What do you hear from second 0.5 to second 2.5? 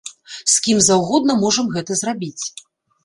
З кім заўгодна можам гэта зрабіць.